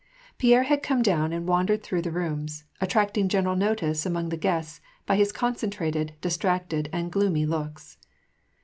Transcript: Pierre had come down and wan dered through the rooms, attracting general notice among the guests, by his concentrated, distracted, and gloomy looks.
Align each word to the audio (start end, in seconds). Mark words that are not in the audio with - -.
Pierre 0.39 0.63
had 0.63 0.81
come 0.81 1.03
down 1.03 1.31
and 1.31 1.47
wan 1.47 1.67
dered 1.67 1.83
through 1.83 2.01
the 2.01 2.09
rooms, 2.09 2.63
attracting 2.81 3.29
general 3.29 3.55
notice 3.55 4.03
among 4.03 4.29
the 4.29 4.35
guests, 4.35 4.81
by 5.05 5.15
his 5.15 5.31
concentrated, 5.31 6.13
distracted, 6.21 6.89
and 6.91 7.11
gloomy 7.11 7.45
looks. 7.45 7.99